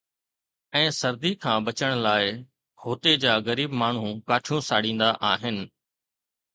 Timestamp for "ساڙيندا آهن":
4.73-5.67